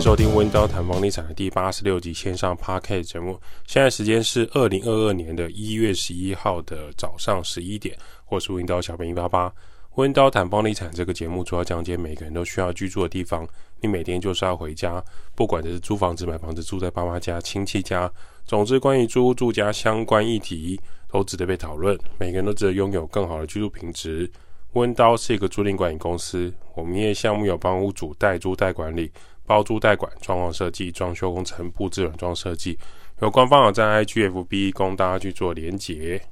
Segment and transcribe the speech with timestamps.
[0.00, 3.38] 收听温刀谈房地产的第八十六集线上 Podcast 节目。
[3.66, 7.94] 现在时间是二零二二年的一月十一号的早上十一点，
[8.30, 9.52] 我是温刀小编一八八。
[9.96, 13.46] 温刀谈房地产这个节目主要讲解每个人都需要居住的地方。
[13.82, 15.04] 你每天就是要回家，
[15.34, 18.10] 不管是租房子、买房子、住在爸妈家、亲戚家，
[18.46, 21.98] 总之关于租住家相关议题都值得被讨论。
[22.18, 24.30] 每个人都值得拥有更好的居住品质。
[24.72, 29.10] 温刀是一个租赁管理公司，我们业项目有帮屋主代租代管理。
[29.46, 32.78] 包租代管、装潢设计、装修工程、布置软装设计，
[33.20, 36.22] 有官方网站 IGFB 供大家去做连结。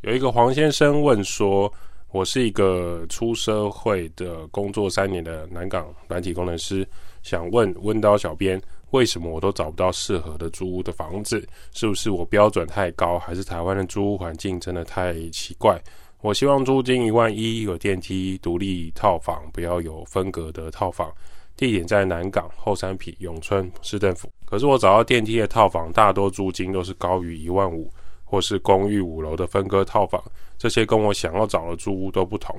[0.00, 1.72] 有一个黄先生问说
[2.10, 6.84] ：“我是一个出社会的工作三年的南港软体工程师，
[7.22, 11.46] 想问温刀小编，为什么我都找不到适合的租屋的房子？
[11.72, 15.80] 是不是我标准太高，还是台湾的租屋环境真的太奇怪？
[16.20, 21.12] 我希望租金一万一，有电梯、独立套房，不要有分隔的套房。”
[21.58, 27.92] 地点在南港后山埤永春市政府，可是我找到电梯的套房，大多租金都是高于一万五，
[28.24, 30.22] 或是公寓五楼的分割套房，
[30.56, 32.56] 这些跟我想要找的租屋都不同。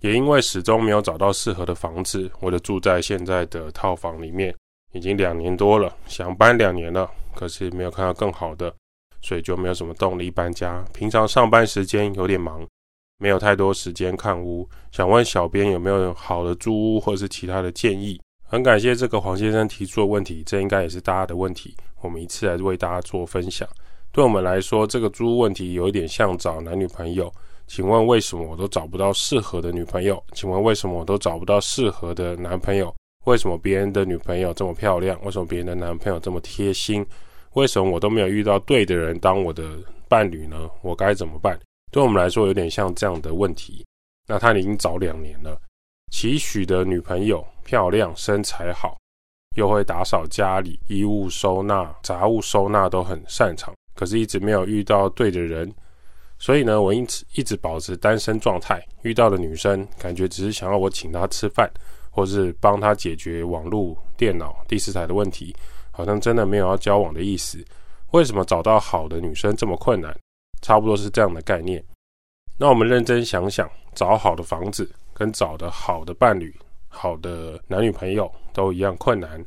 [0.00, 4.52] 也因为始终没有找到适合的房子，我就住在现在的套房里面，
[4.90, 8.74] 已经两年多了，想搬两年了，可是没有看到更好的，
[9.22, 10.84] 所以就没有什么动力搬家。
[10.92, 12.66] 平常上班时间有点忙。
[13.22, 18.18] 没有太多时间看屋，想问小编有没有好的租屋或是其他的建议？
[18.48, 23.68] 很感谢这个黄先生提出的问题，这应该也是大家的问题，我们一次来为大家做分享。
[24.10, 27.30] 对我们来说，这个租屋问题有一点像找男女朋友。
[27.66, 30.20] 请问为什么我都找不到适合的女朋友？
[30.32, 32.92] 请问为什么我都找不到适合的男朋友？
[33.26, 35.16] 为什么别人的女朋友这么漂亮？
[35.24, 37.06] 为什么别人的男朋友这么贴心？
[37.54, 40.56] 为什么我都没有遇到对的人当我的伴侣呢？
[40.82, 41.58] 我该怎么办？
[41.90, 43.84] 对我们来说，有点像这样的问题。
[44.26, 45.60] 那他已经找两年了，
[46.12, 48.96] 期许的女朋友漂亮、身材好，
[49.56, 55.72] 又会打扫家里、衣物收纳、杂物收纳都很擅长，可是一直没有遇到对的人。
[56.38, 58.80] 所以呢，我因此一直保持单身状态。
[59.02, 61.68] 遇到的女生，感觉只是想要我请她吃饭，
[62.10, 65.54] 或是帮她解决网络、电脑、第四台的问题，
[66.00, 67.62] 好像真的没有要交往的意思。
[68.12, 70.16] 为什么找到好的女生这么困难？
[70.62, 71.82] 差不多是这样的概念。
[72.58, 76.54] 那我们认真想想，找好的房子跟找的好的伴侣、
[76.88, 79.38] 好的男女朋友都一样困难，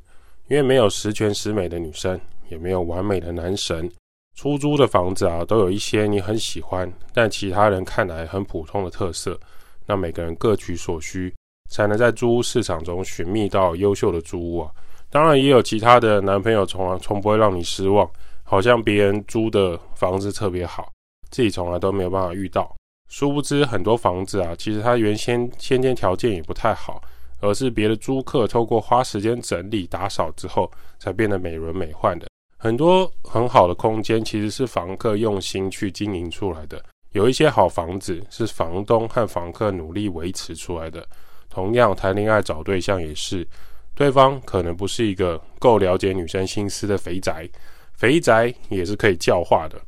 [0.48, 2.20] 因为没有十全十美的女生，
[2.50, 3.92] 也没有完美的男神。
[4.36, 9.40] 出租的房子啊，都有一些你很喜欢，但其他人看来很普通的特色。
[9.86, 11.32] 那每个人各取所需，
[11.70, 14.72] 才能在租屋市场中寻觅到优秀的租屋啊。
[15.14, 18.10] 当然，也有其他的男朋友从来从不会让你失望，
[18.42, 20.92] 好像别人租的房子特别好。
[21.30, 22.76] 自己从来都没有办法遇到，
[23.10, 27.00] 殊不知很多房子啊，其实它原先先天条件也不太好，
[27.42, 32.26] 而是别的租客透过花时间整理打扫之后，才变得美轮美奂的。
[32.58, 41.06] 很多很好的空间其实是房客用心去经营出来的，有一些好房子是房东和房客努力维持出来的。
[41.52, 43.48] 同样，谈恋爱找对象也是，
[43.96, 47.48] 对方可能不是一个够了解女生心思的肥宅，
[47.94, 49.80] 肥宅也是可以教化的。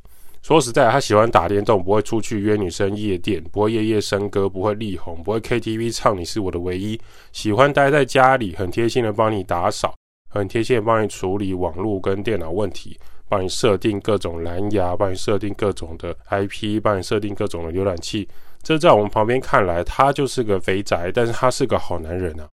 [0.43, 7.01] 说实在，他喜欢打电动，不会出去约女生夜店，不会夜夜笙歌，不会力宏，不会 KTV 唱你是我的唯一。
[7.31, 9.95] 喜欢待在家里，很贴心的帮你打扫，
[10.29, 12.95] 很贴心的帮你处理网络跟电脑问题，
[13.27, 18.29] 帮你设定各种蓝牙，帮你设定各种的 IP，帮你设定各种的浏览器。
[18.61, 22.47] 这在我们旁边看来，他就是个肥宅，但是他是个好男人啊。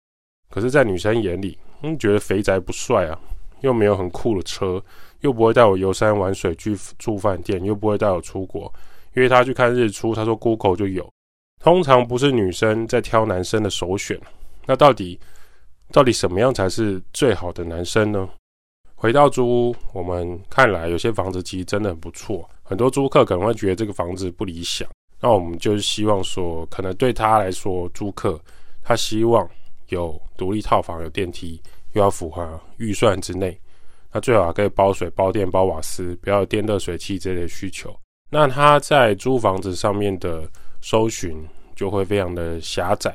[0.59, 3.17] 可是，在女生眼里，嗯，觉得肥宅不帅啊，
[3.61, 4.83] 又没有很酷的车。
[5.21, 8.73] 又不会带我游山玩水去住饭店，又不会带我出国，
[9.13, 11.09] 约他去看日出，他说 Google 就有。
[11.61, 14.21] 通常不是女生在挑男生的首选，
[14.67, 15.19] 那到底
[15.93, 18.29] 到底什么样才是最好的男生呢？
[18.97, 24.89] 回到租屋，我们看来有些房子其实真的很不错，很多租客可能会觉得这个房子不理想，
[25.21, 28.41] 那我们就是希望说，可能对他来说，租客
[28.85, 29.49] 他希望
[29.89, 31.61] 有独立套房、有电梯，
[31.93, 33.59] 又要符合预算之内。
[34.13, 37.95] 那最好还可以包水、包电、包瓦斯，不要有电热水器这类需求。
[38.31, 40.49] 那他在租房子上面的
[40.81, 41.37] 搜寻
[41.77, 43.15] 就会非常的狭窄。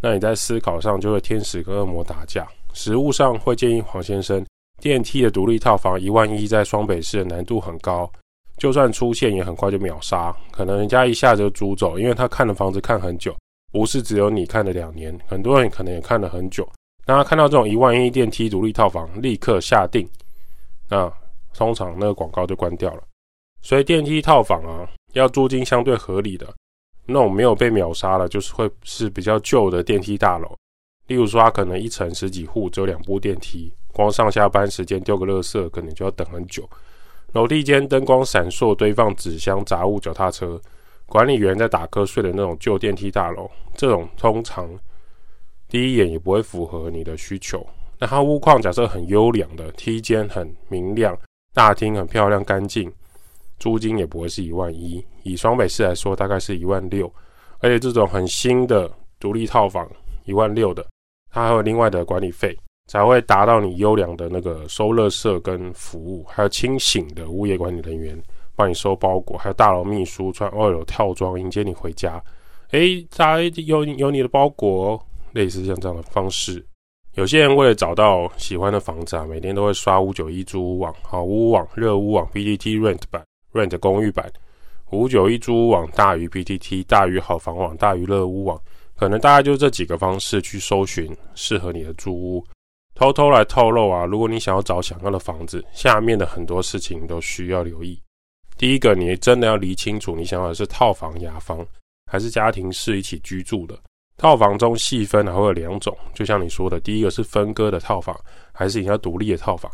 [0.00, 2.46] 那你在思考上就会天使跟恶魔打架。
[2.72, 4.44] 实物上会建议黄先生，
[4.80, 8.10] 电梯的独立套房一万一在双北市的难度很高，
[8.58, 13.34] 就算出现也很快就秒杀，可能人家一下子就租走，因为他看的房子看很久，
[13.74, 16.64] 不是只有你看了两年，很多人可能也看了很久。
[17.04, 20.08] 那他看到这种一万一电梯独立套房，立刻下定。
[20.88, 21.12] 那
[21.52, 23.02] 通常那个广告就关掉了，
[23.62, 26.46] 所以电梯套房啊，要租金相对合理的，
[27.04, 30.56] 那种没有被秒杀了，就是会是比较旧的电梯大楼，
[31.08, 36.62] 例如说，它可能一层十几户只有两部电梯，光上下班时间丢个垃圾，可能就要等很久。
[37.32, 40.60] 楼梯间灯光闪烁，堆放纸箱、杂物、脚踏车，
[41.06, 44.68] 管理员在打瞌睡的那种旧电梯大楼，这种通常
[45.68, 47.64] 第一眼也不会符合你的需求。
[47.98, 51.16] 那它屋况假设很优良的，梯间很明亮，
[51.52, 52.92] 大厅很漂亮干净，
[53.58, 55.04] 租金也不会是一万一。
[55.22, 57.12] 以双北市来说，大概是一万六，
[57.60, 58.90] 而且这种很新的
[59.20, 59.88] 独立套房，
[60.24, 60.84] 一万六的。
[61.30, 62.56] 它还有另外的管理费，
[62.88, 68.20] 才会达到你优良的那个收垃圾跟服务，还有清醒的物业管理人员
[68.56, 72.22] 帮你收包裹，还有大楼秘书穿 OL 套装迎接你回家。
[72.70, 75.00] 诶，大家有有你的包裹哦，
[75.32, 76.64] 类似像这样的方式。
[77.14, 84.28] 有些人为了找到喜欢的房子啊，每天都会刷五九一租屋网、好屋网、热屋网、PTT Rent 版、Rent 公寓版。
[84.90, 88.60] 五九一租屋网大于 PTT，大于好房网，大于热屋网。
[88.96, 92.44] 可能大概就这几个方式去搜寻适合你的租屋。
[92.94, 98.00] 偷偷来透露啊，如果你想要找想要的房子，下面的很多事情都需要留意。
[98.56, 101.66] 第一个，你真的要理清楚，你想要的是套房、雅房，
[102.10, 103.78] 还是家庭式一起居住的。
[104.16, 108.18] 套房中细分还会有两种，就像你说的，第一个是分割的套房，
[108.52, 109.70] 还是你要独立的套房。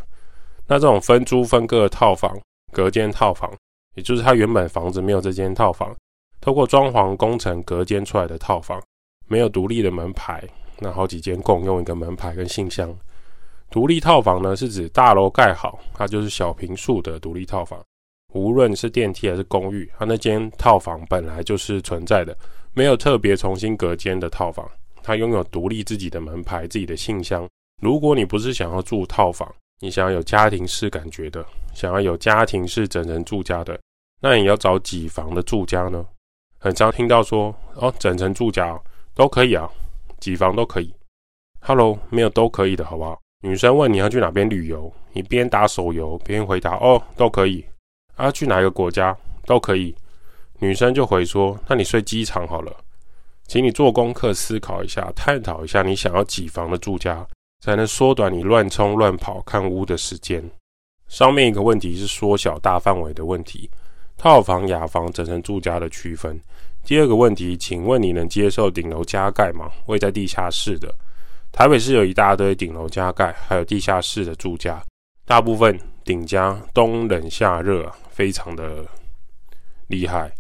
[0.66, 2.34] 那这种分租分割的套房、
[2.72, 3.52] 隔间套房，
[3.96, 5.94] 也就是它原本房子没有这间套房，
[6.40, 8.80] 透过装潢工程隔间出来的套房。
[9.28, 10.42] 没有独立的门牌，
[10.80, 12.92] 那好几间共用一个门牌跟信箱。
[13.70, 17.80] 独立套房呢，是指大楼盖好，它就是小平数的独立套房。
[18.32, 22.36] 无论是电梯还是公寓，它那间套房本来就是存在的，
[22.74, 24.68] 没有特别重新隔间的套房。
[25.02, 27.48] 它拥有独立自己的门牌、自己的信箱。
[27.82, 31.44] 如果你不是想要住套房，你想要有家庭式感觉的，
[31.74, 33.80] 想要有家庭式整层住家的，
[34.20, 36.06] 那你要找几房的住家呢？
[36.58, 38.80] 很常听到说哦，整层住家哦。
[39.14, 39.68] 都可以啊，
[40.20, 40.94] 几房都可以。
[41.60, 43.18] Hello，没有都可以的好不好？
[43.42, 47.64] 女生问你要去哪边旅游，你边打手游边回答哦，都可以。
[48.20, 49.94] 啊，去哪个国家都可以。
[50.58, 52.70] 女生就回说，那你睡机场好了。
[53.48, 57.26] 请你做功课，思考一下，探讨一下你想要几房的住家，
[57.60, 60.44] 才能缩短你乱冲乱跑看屋的时间。
[61.08, 63.68] 上面一个问题是缩小大范围的问题，
[64.18, 66.38] 套房、雅房、整层住家的区分。
[66.84, 69.70] 第二个问题，请问你能接受顶楼加盖吗？
[69.86, 70.94] 位在地下室的，
[71.50, 74.80] 台北市有一大堆顶楼加盖，还有地下室的住家，
[75.24, 77.90] 大部分顶加冬冷夏热，
[78.20, 78.84] 非常的
[79.86, 80.30] 厉害。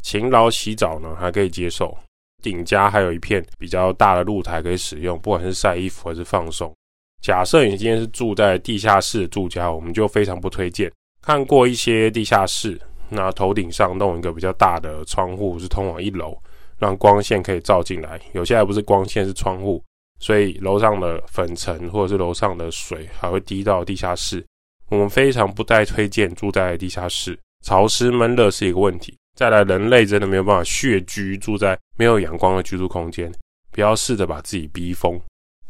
[0.00, 1.96] 勤劳洗澡呢，还可以接受。
[2.42, 6.74] 顶加还有一片比较大的露台可以使用，不管是晒衣服还是放松。
[7.20, 10.90] 假设你今天是住在地下室住家，我们就非常不推荐。
[11.20, 12.76] 看过一些地下室。
[13.08, 16.36] 那头顶上弄一个比较大的窗户，是通往一楼，
[16.76, 18.20] 让光线可以照进来。
[18.32, 19.80] 有些还不是光线，是窗户，
[20.18, 24.44] 所以楼上的粉尘或者是楼上的水还会滴到地下室。
[24.92, 29.16] 我们非常不太推荐住在地下室，潮湿闷热是一个问题。
[29.34, 33.32] 再来，人类真的没有办法穴居住在没有阳光的居住空间，
[33.70, 35.18] 不要试着把自己逼疯。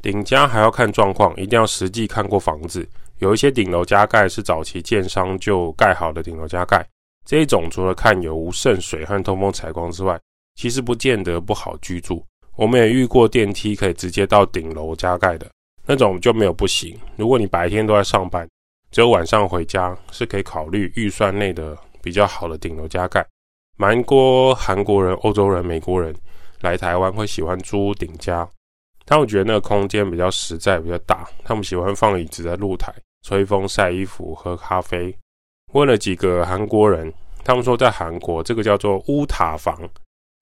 [0.03, 2.85] 顶加还要看状况，一定要实际看过房子。
[3.21, 6.85] 有一些顶楼加盖是早期建商就盖好的顶楼加盖。
[7.25, 10.19] 这一种除了看有无渗水和通风采光之外，
[10.57, 12.27] 其实不见得不好居住。
[12.57, 15.49] 我们也遇过电梯可以直接到顶楼加盖的
[15.87, 16.99] 那种就没有不行。
[17.15, 18.49] 如果你白天都在上班，
[18.93, 23.27] 只有晚上回家，是可以考虑预算内的比较好的顶楼加盖。
[23.79, 26.15] 蛮多韩国人、欧洲人、美国人
[26.61, 28.47] 来台湾会喜欢租顶加，
[29.07, 35.17] 他们觉得那个空间比较实在、比较大，他们喜欢放椅子在露台吹风、晒衣服、喝咖啡。
[35.73, 37.11] 问了几个韩国人，
[37.43, 39.75] 他们说在韩国这个叫做乌塔房，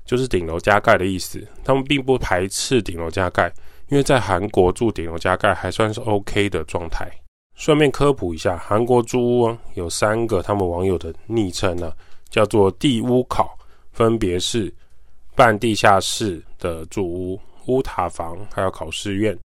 [0.05, 1.47] 就是顶楼加盖的意思。
[1.65, 3.47] 他们并不排斥顶楼加盖，
[3.91, 7.09] 因为在韩国住顶楼加盖还算是 OK 的状态。
[7.61, 11.93] 顺便科普一下，韩国租屋有三个他们网友的昵称呢，
[12.31, 13.55] 叫做地屋考，
[13.93, 14.73] 分别是
[15.37, 19.39] 半地下室的住屋、屋塔房，还有考试院。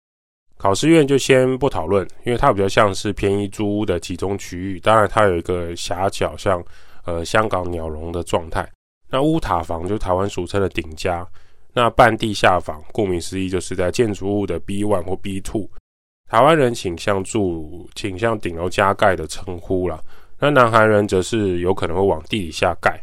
[0.55, 4.79] 考试院就先不讨论，因为它比较像是便宜租屋的集中区域。
[4.79, 6.63] 当然，它有一个狭角，像
[7.03, 8.65] 呃香港鸟笼的状态。
[9.09, 11.27] 那屋塔房就是台湾俗称的顶家。
[11.73, 15.69] 那半地下房，顾名思义，就是在建筑物的 B one 或 B two。
[16.29, 19.99] 台湾人倾向住倾向顶楼加盖的称呼啦。
[20.39, 22.99] 那南韩人则是有可能会往地底下盖。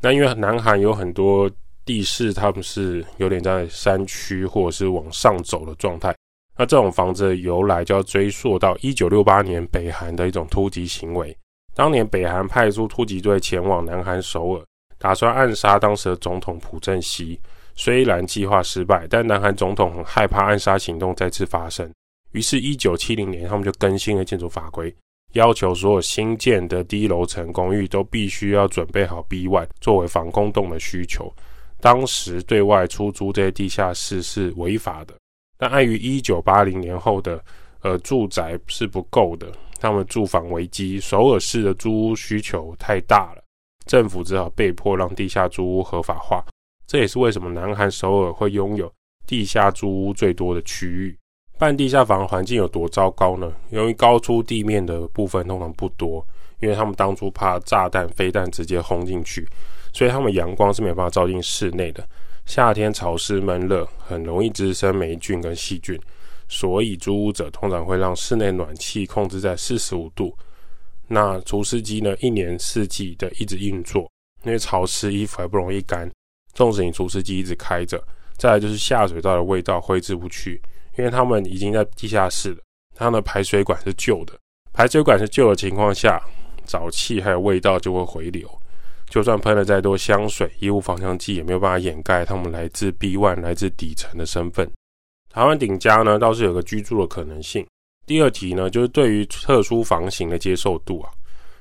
[0.00, 1.50] 那因为南韩有很多
[1.84, 6.14] 地势，他们是有点在山区或者是往上走的状态。
[6.56, 11.36] 那这种房子的由来就要追溯到一九六八年北韩的一种突击行为。
[11.74, 14.64] 当年北韩派出突击队前往南韩首尔，
[14.98, 17.40] 打算暗杀当时的总统朴正熙，
[17.76, 21.88] 虽然计划失败，但南韩总统很害怕暗杀行动再次发生，
[22.32, 24.94] 于是，一九七零年他们就更新了建筑法规，
[25.32, 31.32] 要求所有新建的低楼层公寓都必须要准备好 B1 作为防空洞的需求。
[31.80, 35.14] 当时对外出租这些地下室是违法的，
[35.56, 37.42] 但碍于一九八零年后的
[37.80, 43.42] 呃住宅是不够的，他们住房危机，首尔市的租屋需求太大了，
[43.86, 46.44] 政府只好被迫让地下租屋合法化。
[46.86, 48.92] 这也是为什么南韩首尔会拥有
[49.26, 51.16] 地下租屋最多的区域。
[51.58, 53.52] 半地下房环境有多糟糕呢？
[53.70, 56.24] 由于高出地面的部分通常不多，
[56.60, 59.44] 因为他们当初怕炸弹、飞弹直接轰进去，
[59.92, 62.06] 所以他们阳光是没办法照进室内的。
[62.46, 66.00] 夏天潮湿闷热，很容易滋生霉菌跟细菌，
[66.46, 70.32] 所以租屋者通常会让室内暖气控制在四十五度。
[71.08, 74.08] 那除湿机呢，一年四季的一直运作，
[74.44, 76.08] 因为潮湿衣服还不容易干。
[76.54, 78.00] 纵使你除湿机一直开着，
[78.36, 80.60] 再来就是下水道的味道挥之不去，
[80.98, 82.58] 因为他们已经在地下室了，
[82.94, 84.36] 它的排水管是旧的，
[84.72, 86.20] 排水管是旧的情况下，
[86.66, 88.50] 沼气还有味道就会回流，
[89.08, 94.68] 就算喷了再多香水、衣物芳香剂，也没有办法掩盖他们来自 B1、来自底层的身份。
[95.30, 97.64] 台湾顶家呢，倒是有个居住的可能性。
[98.04, 101.10] 第二题呢，就是对于特殊房型的接受度啊。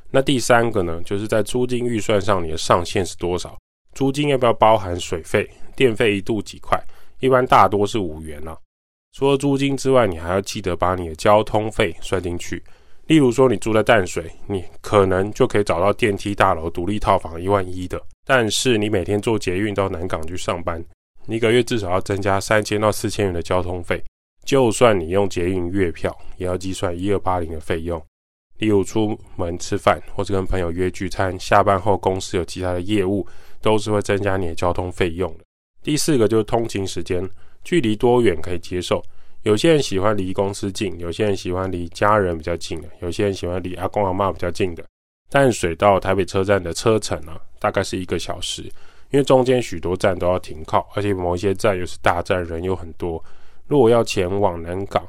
[0.10, 3.56] 那第三个呢，就是在租金预算上，你的上限是多少？
[3.94, 6.82] 租金要不要包含水费、电费一度几块？
[7.20, 8.58] 一般大多是五元啊。
[9.18, 12.64] 除了租金之外，你还要记得把你的交通费算进去。
[13.08, 18.00] 例如说，你住在淡水，你可能就可以找到电梯大楼独立套房一万一的。
[18.28, 20.80] 但是你每天坐捷运到南港去上班，
[21.26, 24.00] 你一个月至少要增加三千到四千元的交通费。
[24.46, 28.00] 就算你用捷运月票，也要计算一二八零的费用。
[28.60, 33.26] 例如出门吃饭，或者跟朋友约聚餐，下班后公司有其他的业务。
[33.60, 35.44] 都是会增加你的交通费用的。
[35.82, 37.28] 第四个就是通勤时间，
[37.68, 39.04] 距离多远可以接受？
[39.44, 44.82] 有些人喜欢离公司近，有些人喜欢离家人比较近的，有些人喜欢离阿公阿嬷比较近的。
[45.30, 48.62] 淡水到台北车站的车程呢，大概是一个小时，
[49.12, 53.22] 因为中间许多站都要停靠，而且某一些站又是大站，人又很多。
[53.66, 55.06] 如果要前往南港，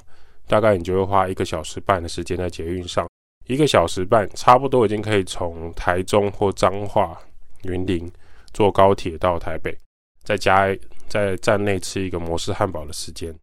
[0.49, 3.09] 大概你就会花一个小时半的时间在捷运上，
[3.47, 7.17] 一个小时半差不多已经可以从台中或彰化、
[7.63, 8.11] 云林。
[8.53, 9.79] 坐高铁到台北，
[10.29, 10.69] 再加
[11.09, 13.35] 在站内吃一个摩斯汉堡的时间。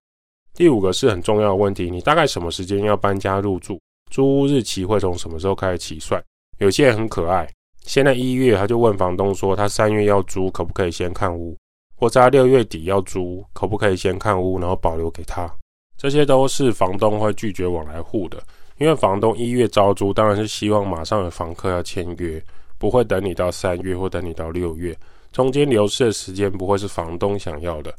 [0.53, 3.79] 第五个是很重要的问题，你大概什么时间要搬家入住？
[4.11, 6.23] 租屋日期会从什么时候开始起算？
[6.59, 7.51] 有些人很可爱，
[7.87, 11.57] 现在一月他就问房东说，他三月要租，可不可以先看屋？
[11.95, 15.51] 或者他六月底要租，可不可以先看屋，然后保留给他？
[15.97, 18.37] 这些都是房东会拒绝往来户的，
[18.77, 22.39] 因为房东一月招租，当然是希望马上有房客要签约。
[22.77, 24.95] 不会等你到三月或等你到六月，
[25.35, 27.93] 中间流失的时间不会是房东想要的。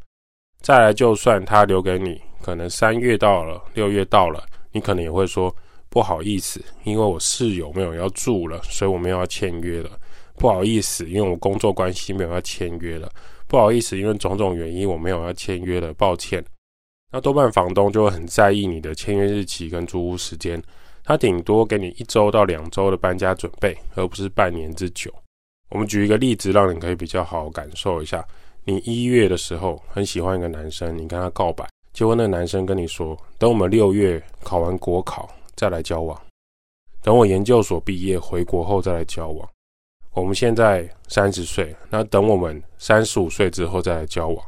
[0.63, 5.55] 再来，就算他留给你，可能三月到了，六月到了，你可能也会说
[5.91, 9.91] 不好意思，因为我室友没有要住了，所以我没有要签约了。
[10.39, 13.07] 不好意思，因为我工作关系没有要签约了。
[13.47, 16.43] 不好意思，因为种种原因我没有要签约了，抱歉。
[17.13, 20.59] 那多半房东就会很在意你的签约日期跟租屋时间。
[21.05, 25.13] 他顶多给你一周到两周的搬家准备，而不是半年之久。
[25.77, 28.27] 我们举一个例子，让你可以比较好感受一下。
[28.65, 36.19] 你一月的时候很喜欢一个男生，你跟他告白，结果那个男生跟你说：“等我们六月考完国考再来交往，
[37.03, 39.47] 等我研究所毕业回国后再来交往。”
[40.17, 44.43] 我们现在三十岁，那等我们三十五岁之后再来交往。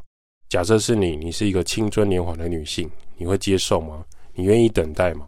[0.49, 4.03] 假设是你，你是一个青春年华的女性，你会接受吗？
[4.33, 5.27] 你愿意等待吗？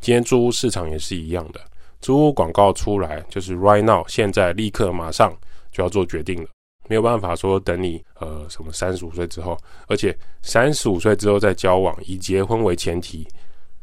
[0.00, 1.60] 今天租屋市场也是一样的，
[2.00, 5.32] 租屋广告出来就是 right now，现在立刻马上
[5.70, 6.48] 就要做决定了，
[6.88, 13.26] 没有办法说等你呃什么三十五岁之后，而且三十五岁之后再交往，以结婚为前提。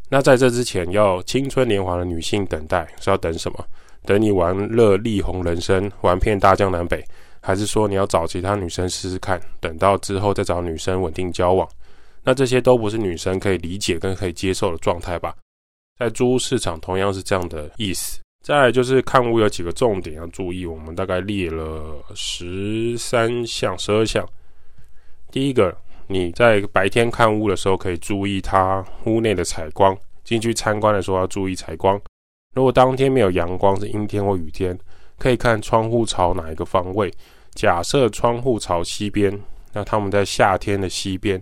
[0.09, 3.65] 那在这之前，要青春年华的女性等待是要等什么？
[4.05, 7.03] 等你玩乐力宏人生，玩遍大江南北，
[7.41, 11.67] 还是说你要找其他女生试试看，等到之后再找女生稳定交往？
[12.23, 15.35] 那这些都不是女生可以理解跟可以接受的状态吧？
[15.97, 18.19] 在租屋市场同样是这样的意思。
[18.43, 24.25] 再来就是看屋有几个重点要注意，我们大概列了十三项、十二项。
[25.29, 25.75] 第一个，
[26.07, 31.99] 你在白天看屋的时候可以注意它屋内的采光，进去参观的时候要注意采光。
[32.53, 34.77] 如果当天没有阳光，是阴天或雨天，
[35.17, 37.13] 可以看窗户朝哪一个方位。
[37.53, 39.37] 假设窗户朝西边，
[39.73, 41.41] 那他们在夏天的西边，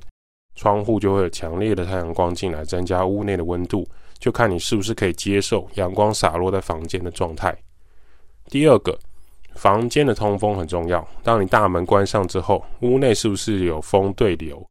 [0.56, 3.88] 窗户就会有强烈的太阳光进来，增加屋内的温度。
[4.20, 7.56] 就看你是不是可以接受阳光洒落在房间的状态。
[8.48, 8.98] 第二个，
[9.56, 11.08] 房间的通风很重要。
[11.24, 14.66] 当你大门关上之后，屋内是不是有风对流？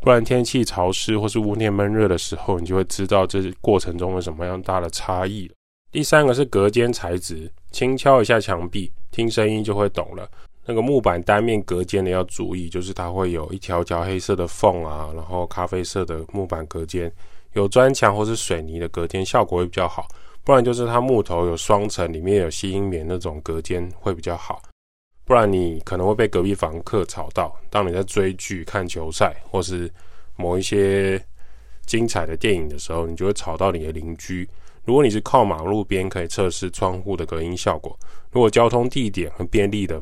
[0.00, 5.54] 不然天气潮湿或是屋内闷热的时候，你就会知道这过程中有什么样大的差异了。
[5.90, 10.28] 第三个是隔间材质，轻敲一下墙壁，听声音就会懂了。
[10.66, 17.10] 那个木板单面隔间的要注意，就是它会有一条条黑色的缝啊，然后咖啡色的木板隔间，
[17.56, 20.06] 有砖墙或是水泥的隔间效果会比较好。
[20.44, 24.62] 不然就是它木头有双层，里面有吸音棉那种隔间会比较好。
[25.24, 27.52] 不然你可能会被隔壁房客吵到。
[27.68, 29.90] 当你在追剧、看球赛或是
[30.36, 31.20] 某一些
[31.84, 34.48] 精彩的电影的时候，你就会吵到你的邻居。
[34.84, 37.98] 如果你是靠马路边，可以测试窗户的隔音效果。
[38.30, 40.00] 如果交通地点很便利的，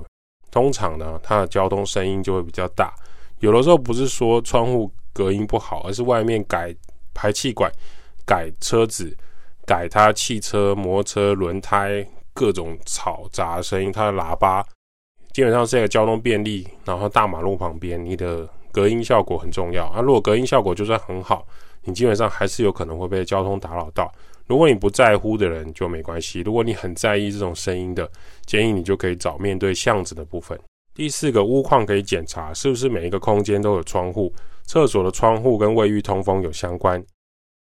[0.51, 2.93] 通常呢，它的交通声音就会比较大。
[3.39, 6.75] 有的时候不是说窗户隔音不好，而是外面改
[7.15, 7.71] 排气管、
[8.27, 9.17] 改车子。
[9.67, 14.63] 改它汽车、摩托车轮胎各种嘈杂声音，它的喇叭
[15.33, 20.03] 基本上是一个交通便利，然后大马路旁边，你的隔音效果很重要啊。
[20.03, 21.47] 如果隔音效果就算很好，
[21.85, 24.13] 你基本上还是有可能会被交通打扰到。
[24.47, 28.07] 如果你不在乎的人就没关系，如果你很在意这种声音的，
[28.45, 30.61] 建议你就可以找面对巷子的部分。
[30.95, 34.31] 第四个屋况可以检查是不是每一个空间都有窗户，
[34.67, 37.03] 厕所的窗户跟卫浴通风有相关。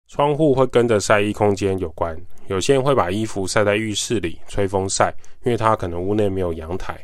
[0.09, 5.15] 窗户会跟着晒衣空间有关，有些人会把衣服晒在浴室里吹风晒，
[5.45, 7.01] 因为他可能屋内没有阳台。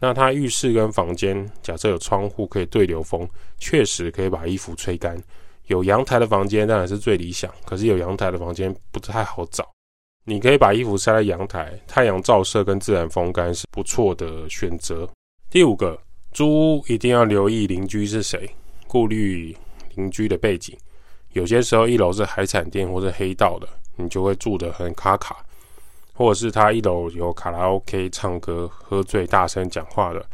[0.00, 3.28] 那他浴室跟房间假设有窗户可以对流风，
[3.58, 5.16] 确实可以把衣服吹干。
[5.66, 9.68] 有阳台的房间当然是最理想，可是有阳台的房间不太好找。
[10.24, 15.08] 你可以把衣服晒在阳台，太阳照射跟自然风干是不错的选择。
[15.48, 15.98] 第五个，
[16.32, 18.48] 租屋一定要留意邻居是谁，
[18.88, 19.56] 顾虑
[19.94, 20.76] 邻居的背景。
[21.34, 25.36] 有些时候一楼是海产店或是黑道的，你就会住得很卡卡；
[26.14, 30.26] 或者是他一楼有卡拉 OK 唱歌、喝醉大声讲话的，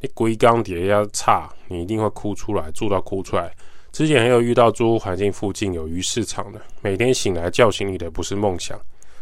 [0.00, 3.50] 你龟缸底下差，你一定会哭出来，住到哭出来。
[3.90, 8.78] 之前还有遇到租屋环境附近有鱼市场的，每天醒来叫醒你的不是梦想，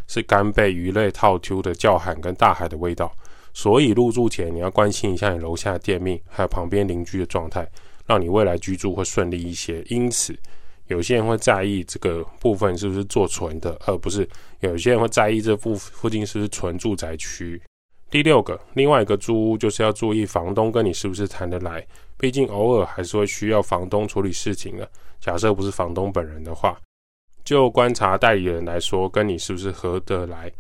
[0.09, 3.13] 是干贝、鱼类、套 Q 的叫喊跟大海的味道。
[3.53, 7.69] 所以入住前你要关心一下你楼下的店面还有旁边邻居的状态，
[8.11, 9.81] 让你未来居住会顺利一些。
[9.89, 10.37] 因此。
[10.91, 17.63] 有些人会在意这个部分是不是做纯的，而不是有些人会在意这附附近是不是纯住宅区。
[18.11, 21.87] 第六个，另外一个租屋就是要注意房东跟你是不是谈得来，
[22.19, 24.91] 毕竟偶尔还是会需要房东处理事情的。
[25.21, 26.77] 假设不是房东本人的话，
[27.45, 30.51] 就观察代理人来说，跟你是不是合得来。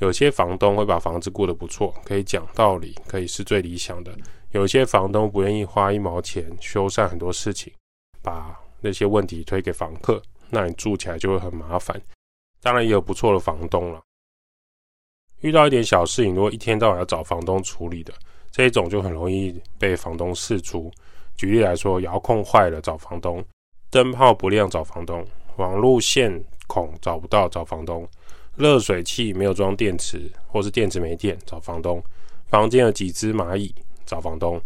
[0.00, 4.12] 有些房东会把房子顾得不错，可以讲道理，可以是最理想的。
[4.52, 7.72] 有些房东不愿意花一毛钱修缮很多事情，
[8.22, 8.58] 把。
[8.80, 12.00] 那些问题推给房客，那你住起来就会很麻烦。
[12.62, 14.00] 当然也有不错的房东了。
[15.40, 18.14] 遇到一点小事情，如果一天到晚要找房东处理的，
[18.52, 20.88] 这一种就很容易被房东试出。
[21.36, 23.44] 举例来说，遥控坏了找房东，
[23.90, 28.08] 灯泡不亮找房东，网路线孔找不到找房东，
[28.54, 32.00] 热水器没有装电池或是电池没电找房东，
[32.46, 33.74] 房间有几只蚂蚁
[34.08, 34.60] 找房东。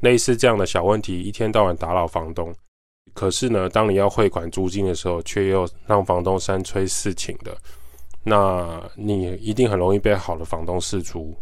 [0.00, 2.52] 类似这样的小问题，一天到晚打扰房东。
[3.14, 7.56] 可是呢，当你要汇款租金的时候，却又让房东三催四请的，
[8.22, 11.34] 那你一定很容易被好的房东试出。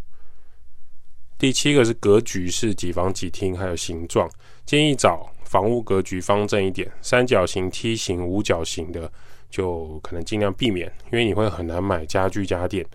[1.37, 4.31] 第七个是格局是几房几厅，还有形状，
[4.65, 9.11] 建议找房屋格局方正一点，三角形、梯形、五角形的
[9.51, 12.87] 就可能尽量避免，因为你会很难买家具家电。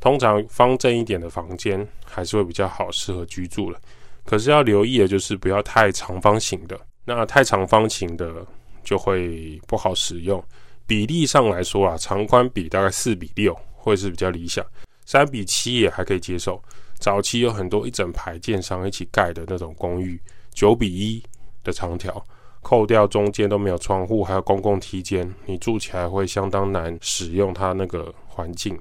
[0.00, 3.78] 通常方正一点的房间还是会比较好，适合居住了。
[4.24, 6.78] 可是要留意的就是不要太长方形的。
[7.04, 8.46] 那太长方形的
[8.84, 10.42] 就会不好使用。
[10.86, 14.64] 比例上来说啊，长宽比大概四比六会是比较理想，
[15.04, 16.62] 三比七也还可以接受。
[16.98, 20.20] 早期有很多一整排建商一起盖的那种公寓，
[20.52, 21.22] 九比一
[21.64, 22.24] 的长条，
[22.60, 28.78] 扣掉中间都没有窗户，还有公共梯间，你住起来会相当难使用它那个环境。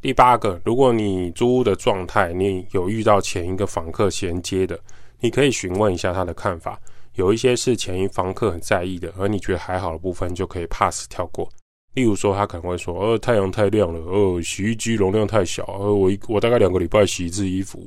[0.00, 4.80] 第八个，如果你租屋的状态，你有遇到前一个房客衔接的，
[5.18, 6.80] 你可以询问一下他的看法。
[7.16, 11.46] 有一些是前一房客很在意的，而你觉得还好的部分就可以 pass 跳过。
[11.92, 17.86] 例如说，他可能会说：“呃，太阳太亮了，呃，洗衣机容量太小，呃，我一我大概两个礼拜洗一次衣服。”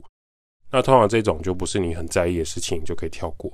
[0.70, 3.52] 那通常这种就不是你很在意的事情，就可以跳过。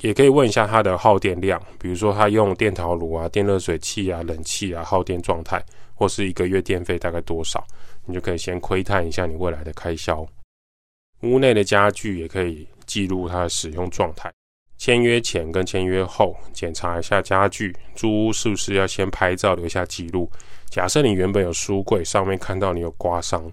[0.00, 5.62] 也可以问一下他的耗电量，比如说他用电陶炉啊、电热水器啊、冷气啊耗电状态，
[5.96, 7.66] 或是一个月电费大概多少，
[8.04, 10.24] 你就可以先窥探一下你未来的开销。
[11.22, 14.30] 屋内的家具也可以记录它的使用状态。
[14.78, 20.30] 签约前跟签约后检查一下家具，租屋是不是要先拍照留下记录？
[20.68, 23.50] 假设你原本有书柜，上面看到你有刮伤，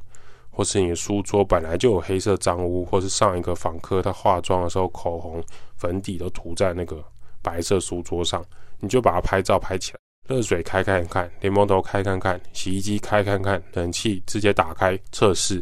[0.52, 5.42] 或是你的书桌本来就有黑色脏污，或是上一个访客他化妆的时候口红、
[5.78, 7.02] 粉底都涂在那个
[7.42, 8.44] 白色书桌上，
[8.82, 15.62] 你就把它拍照拍起来，热水开看看，莲蓬头开看看，洗衣机开看看，冷气直接打开测试，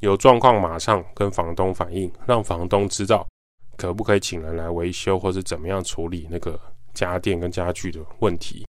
[0.00, 3.28] 有状况马上跟房东反映，让房东知道
[3.76, 6.58] 可不可以请人来维修，或是怎么样处理那个
[6.94, 8.66] 家电跟家具的问题。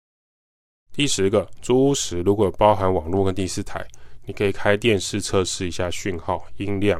[0.91, 3.85] 第十个，租屋时如果包含网络跟第四台，
[4.25, 6.99] 你可以开电视测试一下讯号、音量；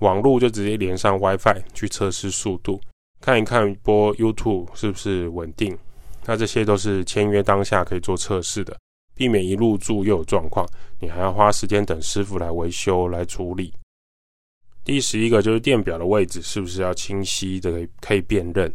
[0.00, 2.80] 网络就直接连上 WiFi 去测试速度，
[3.20, 5.78] 看一看播 YouTube 是不是稳定。
[6.26, 8.76] 那这些都是签约当下可以做测试的，
[9.14, 10.66] 避免一入住又有状况，
[11.00, 13.72] 你还要花时间等师傅来维修来处理。
[14.84, 18.72] 第十一个就是电表的位置是不是要清晰的可以辨认，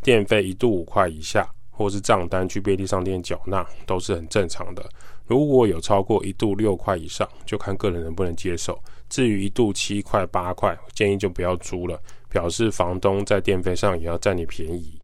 [0.00, 1.48] 电费一度五块以下。
[1.74, 4.86] 或是账单去便利商店缴纳都是很正常的。
[5.24, 8.78] 如果有超过一度六块以上，就看个人能不能接受。
[9.08, 15.00] 至于一度七块、八块，建议就不要租了，表示房东在电费上也要占你便宜。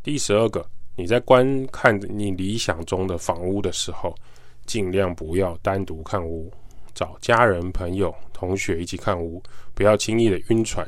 [0.00, 4.14] 第十二个，你在观看你理想中的房屋的时候，
[4.66, 6.52] 尽量不要单独看屋，
[6.94, 9.42] 找家人、朋友、同学一起看屋，
[9.74, 10.86] 不要轻易的晕船。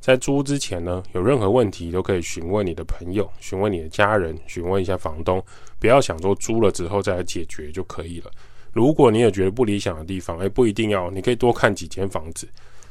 [0.00, 5.42] 在租之前呢，有任何问题都可以询问你的朋友，询问你的家人，询问一下房东，
[5.80, 8.30] 不要想说租了之后再来解决就可以了。
[8.72, 12.46] 如果你有觉得不理想的地方，诶，不一定要，你可以多看几间房子。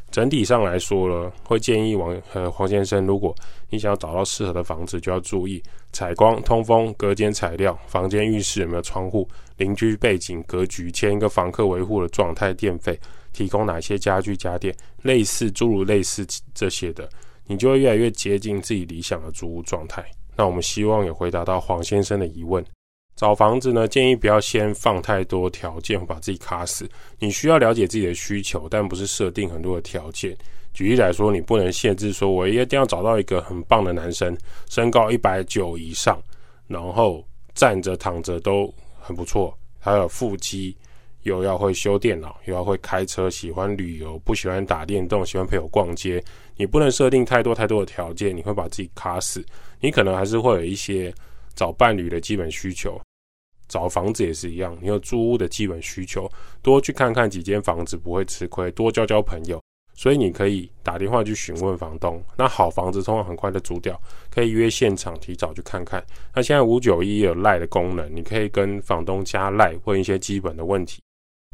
[0.09, 3.35] 整体上来说呢，会建议王呃黄先生，如果
[3.69, 12.99] 你想要找到适合的房子，就要注意采光、通风、隔间材料、房间浴室有没有窗户、邻居背景、格局、签一个房客维护的状态、电费。
[13.33, 17.07] 提供哪些家具家电，类似诸如类似这些的，
[17.45, 20.03] 你就会越来越接近自己理想的租屋状态。
[20.35, 22.65] 那我们希望也回答到黄先生的疑问。
[23.17, 26.87] 找房子呢，建议不要先放太多条件，把自己卡死。
[27.17, 30.37] 你需要了解自己的需求，但不是设定很多的条件。
[30.71, 34.37] 举例来说，你不能限制说，我一定要找到一个很棒的男生，
[34.69, 36.21] 身高一百九以上，
[36.67, 37.25] 然后
[37.55, 40.77] 站着躺着都很不错，还有腹肌。
[41.23, 46.23] 又要会修电脑，又要会开车，喜欢旅游，不喜欢打电动，喜欢陪我逛街。
[46.55, 49.45] 你不能设定太多太多的条件，你会把自己卡死。
[49.81, 51.13] 你可能还是会有一些
[51.53, 52.97] 找伴侣的基本需求，
[53.67, 56.29] 找房子也是一样，你有租屋的基本需求，
[56.61, 59.61] 多去看看几间房子不会吃亏，多交交朋友。
[59.99, 62.21] 所以你可以打电话去询问房东。
[62.37, 63.99] 那好房子通常很快就租掉，
[64.29, 66.05] 可以约现场提早去看看。
[66.35, 71.01] 那现在五九一有赖的功能，你可以跟房东加赖问一些基本的问题。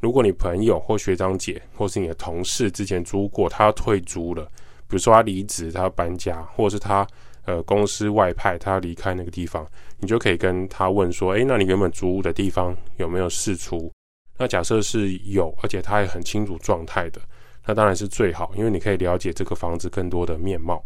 [0.01, 4.43] 如果你朋友或学长姐，或是你的同事之前租过，他要退租了，
[4.89, 7.07] 比如说他离职，他要搬家，或者是他
[7.45, 9.65] 呃公司外派，他要离开那个地方，
[10.03, 13.89] 你就可以跟他问说，诶，那你原本租屋的地方有没有释出？
[14.37, 17.21] 那假设是有，而且他也很清楚状态的，
[17.65, 20.83] 那当然是最好，因为你可以了解这个房子更多的面貌。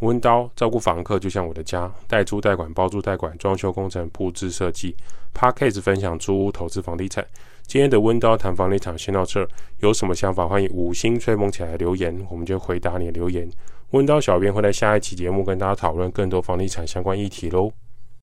[0.00, 4.94] 温刀照顾房客就像我的家，代租代管、包租代管、装修工程、布置设计。
[5.34, 7.26] Podcast 分享租屋投资房地产。
[7.66, 9.48] 今天的温刀谈房地产先到这儿，
[9.80, 13.50] 有什么想法欢迎五星吹捧起来留言，我们就回答你的留言。
[13.90, 17.72] 温刀小编会在下一期节目跟大家讨论更多房地产相关议题喽。